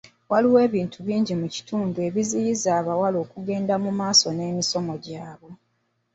Waliwo 0.31 0.57
ebintu 0.67 0.97
bingi 1.07 1.33
mu 1.41 1.47
kitundu 1.55 1.97
ebiziyiza 2.07 2.69
abawala 2.79 3.17
okugenda 3.25 3.73
mu 3.83 3.91
maaso 3.99 4.27
n'emisomo 4.33 4.93
gyabwe. 5.05 5.51